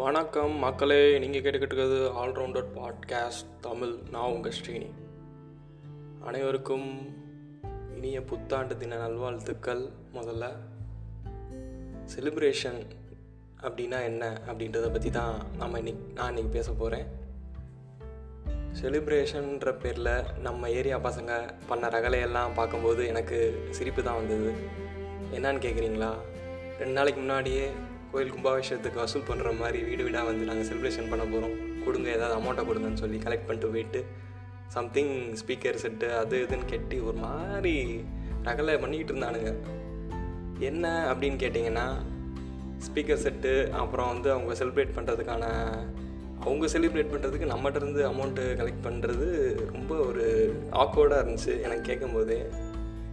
[0.00, 3.94] வணக்கம் மக்களே நீங்கள் கேட்டுக்கிட்டு இருக்கிறது ஆல்ரவுண்டர் பாட்காஸ்ட் தமிழ்.
[4.10, 4.90] நான் உங்கள் ஸ்ரீனி.
[6.20, 6.86] அனைவருக்கும்
[7.96, 9.88] இனிய புத்தாண்டு தின நல்வாழ்த்துக்கள்.
[10.14, 10.56] முதல்ல
[12.16, 12.80] செலிப்ரேஷன்
[13.62, 17.06] அப்படின்னா என்ன அப்படின்றத பற்றி தான் நம்ம இன்னைக்கு நான் இன்றைக்கி பேச போகிறேன்
[18.82, 24.54] செலிப்ரேஷன்ற பேரில் நம்ம ஏரியா பசங்க பண்ண ரகலையெல்லாம் பார்க்கும்போது எனக்கு சிரிப்பு தான் வந்தது.
[25.34, 26.12] என்னன்னு கேட்குறீங்களா
[26.78, 27.70] ரெண்டு நாளைக்கு முன்னாடியே
[28.12, 32.64] கோயில் கும்பாபிஷேகத்துக்கு வசூல் பண்ணுற மாதிரி வீடு வீடாக வந்து நாங்கள் செலிப்ரேஷன் பண்ண போகிறோம் கொடுங்க ஏதாவது அமௌண்ட்டை
[32.68, 34.00] கொடுங்கன்னு சொல்லி கலெக்ட் பண்ணிட்டு போயிட்டு
[34.76, 37.74] சம்திங் ஸ்பீக்கர் செட்டு அது இதுன்னு கெட்டி ஒரு மாதிரி
[38.48, 39.52] ரகலை பண்ணிக்கிட்டு இருந்தானுங்க.
[40.68, 41.86] என்ன அப்படின்னு கேட்டிங்கன்னா
[42.86, 45.44] ஸ்பீக்கர் செட்டு அப்புறம் வந்து அவங்க செலிப்ரேட் பண்ணுறதுக்கான
[46.44, 49.28] அவங்க செலிப்ரேட் பண்ணுறதுக்கு நம்மகிட்டருந்து அமௌண்ட்டு கலெக்ட் பண்ணுறது
[49.72, 50.26] ரொம்ப ஒரு
[50.82, 52.36] ஆக்வர்டாக இருந்துச்சு எனக்கு கேட்கும்போது.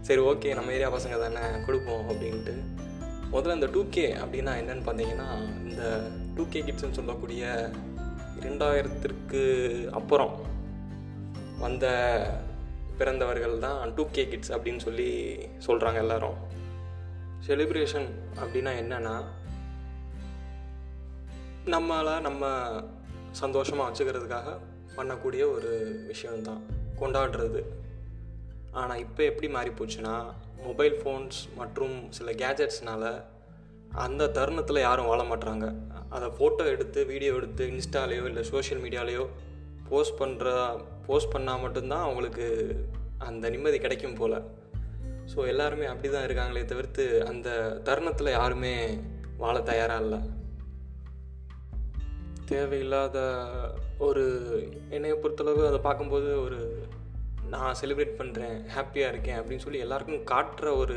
[0.00, 2.54] சரி ஓகே நம்ம ஏரியா பசங்க தானே கொடுப்போம் அப்படின்ட்டு.
[3.32, 7.70] முதல்ல இந்த டூ கே அப்படின்னா என்னென்னு பார்த்தீங்கன்னா இந்த டூ கே கிட்ஸ்ன்னு சொல்லக்கூடிய
[8.40, 9.42] இரண்டாயிரத்திற்கு
[9.88, 10.40] அப்புறம்
[11.58, 11.86] வந்த
[12.98, 16.34] பிறந்தவர்கள் தான் டூ கே கிட்ஸ் அப்படின்னு சொல்லி சொல்கிறாங்க எல்லாரும்.
[17.46, 19.24] செலிப்ரேஷன் அப்படின்னா என்னென்னா
[21.66, 22.70] நம்மளை நம்ம
[23.30, 24.58] சந்தோஷமாக வச்சுக்கிறதுக்காக
[24.96, 26.60] பண்ணக்கூடிய ஒரு விஷயம்தான்.
[27.00, 27.62] கொண்டாடுறது.
[28.72, 30.24] ஆனால் இப்போ எப்படி மாறி போச்சுன்னா
[30.62, 33.24] மொபைல் ஃபோன்ஸ் மற்றும் சில கேஜெட்ஸ்னால்
[33.88, 35.74] அந்த தருணத்தில் யாரும் வாழ மாட்டுறாங்க
[36.10, 39.26] அதை ஃபோட்டோ எடுத்து வீடியோ எடுத்து இன்ஸ்டாலேயோ இல்லை சோஷியல் மீடியாலேயோ
[39.88, 42.46] போஸ்ட் பண்ணுற போஸ்ட் பண்ணால் மட்டும்தான் அவங்களுக்கு
[43.18, 44.42] அந்த நிம்மதி கிடைக்கும் போல்.
[45.34, 48.98] ஸோ எல்லாருமே அப்படி தான் இருக்காங்களே தவிர்த்து அந்த தருணத்தில் யாருமே
[49.36, 50.18] வாழ தயாராக இல்லை.
[52.44, 53.18] தேவையில்லாத
[53.98, 54.24] ஒரு
[54.90, 56.88] என்னையை பொறுத்தளவு அதை பார்க்கும்போது ஒரு
[57.50, 60.96] நான் செலிப்ரேட் பண்ணுறேன் ஹாப்பியாக இருக்கேன் அப்படின்னு சொல்லி எல்லாருக்கும் காட்டுற ஒரு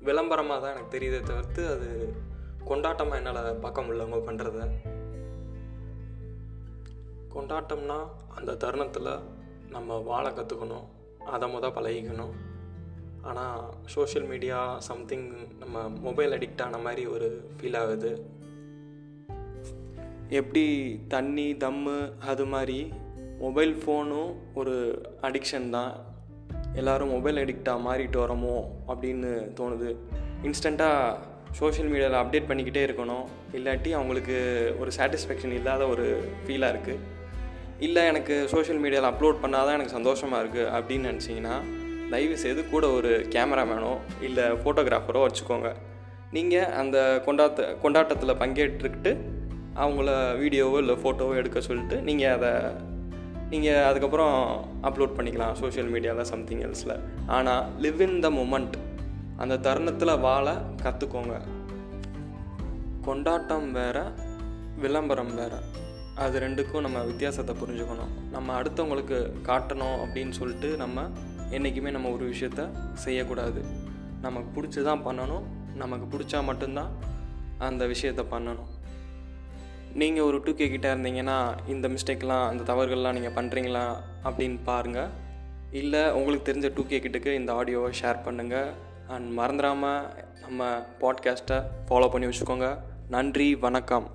[0.00, 2.14] விளம்பரமாக தான் எனக்கு தெரியுதே தவிர்த்து அது
[2.66, 4.68] கொண்டாட்டமாக என்னால் பார்க்க முடியல அவங்க பண்ணுறத
[7.34, 7.98] கொண்டாட்டம்னா
[8.36, 9.12] அந்த தருணத்தில்
[9.70, 10.88] நம்ம வாழ கற்றுக்கணும்
[11.26, 12.34] அதை மொதல் பழகிக்கணும்.
[13.22, 15.26] ஆனால் சோஷியல் மீடியா சம்திங்
[15.58, 18.10] நம்ம மொபைல் அடிக்ட் ஆன மாதிரி ஒரு ஃபீல் ஆகுது.
[20.28, 20.64] எப்படி
[21.08, 22.92] தண்ணி தம்மு அது மாதிரி
[23.42, 24.74] மொபைல் ஃபோனும் ஒரு
[25.28, 25.92] அடிக்ஷன் தான்.
[26.80, 28.56] எல்லோரும் மொபைல் அடிக்டாக மாறிட்டு வரோமோ
[28.92, 29.90] அப்படின்னு தோணுது.
[30.48, 31.16] இன்ஸ்டண்ட்டாக
[31.58, 33.26] சோஷியல் மீடியாவில் அப்டேட் பண்ணிக்கிட்டே இருக்கணும்.
[33.58, 34.36] இல்லாட்டி அவங்களுக்கு
[34.80, 36.06] ஒரு சாட்டிஸ்ஃபேக்ஷன் இல்லாத ஒரு
[36.44, 37.02] ஃபீலாக இருக்குது
[37.86, 41.54] இல்லை எனக்கு சோஷியல் மீடியாவில் அப்லோட் பண்ணால் தான் எனக்கு சந்தோஷமாக இருக்குது அப்படின்னு நினச்சிங்கன்னா
[42.12, 43.92] தயவு செய்து கூட ஒரு கேமராமேனோ
[44.28, 45.70] இல்லை ஃபோட்டோகிராஃபரோ வச்சுக்கோங்க.
[46.36, 49.12] நீங்கள் அந்த கொண்டாட்ட கொண்டாட்டத்தில் பங்கேற்றுக்கிட்டு
[49.84, 50.10] அவங்கள
[50.42, 52.52] வீடியோவோ இல்லை ஃபோட்டோவோ எடுக்க சொல்லிட்டு நீங்கள் அதை
[53.52, 54.36] நீங்கள் அதுக்கப்புறம்
[54.88, 56.96] அப்லோட் பண்ணிக்கலாம் சோஷியல் மீடியாவில் சம்திங் எல்ஸில்
[57.36, 58.76] ஆனால் லிவ் இன் த மூமெண்ட்
[59.36, 61.36] அந்த தருணத்தில் வாழ கற்றுக்கோங்க
[63.06, 64.04] கொண்டாட்டம் வேறு
[64.82, 65.58] விளம்பரம் வேறு.
[66.22, 68.12] அது ரெண்டுக்கும் நம்ம வித்தியாசத்தை புரிஞ்சுக்கணும்.
[68.30, 69.18] நம்ம அடுத்தவங்களுக்கு
[69.48, 71.06] காட்டணும் அப்படின்னு சொல்லிட்டு நம்ம
[71.50, 72.62] என்றைக்குமே நம்ம ஒரு விஷயத்த
[73.04, 73.60] செய்யக்கூடாது.
[74.26, 75.44] நமக்கு பிடிச்சி தான் பண்ணணும்.
[75.82, 76.92] நமக்கு பிடிச்சா மட்டும்தான்
[77.68, 78.70] அந்த விஷயத்தை பண்ணணும்.
[79.94, 85.10] நீங்கள் ஒரு டூ கே கிட்டே இருந்தீங்கன்னா இந்த மிஸ்டேக்லாம் அந்த தவறுகள்லாம் நீங்கள் பண்ணுறீங்களா அப்படின்னு பாருங்கள்
[85.70, 88.70] இல்லை உங்களுக்கு தெரிஞ்ச டூ கே கிட்டுக்கு இந்த ஆடியோவை ஷேர் பண்ணுங்கள்
[89.08, 90.02] அண்ட் மறந்துடாமல்
[90.40, 92.78] நம்ம பாட்காஸ்ட்டை ஃபாலோ பண்ணி வச்சுக்கோங்க.
[93.08, 94.10] நன்றி வணக்கம்.